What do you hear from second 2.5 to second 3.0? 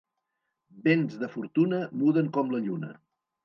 la lluna.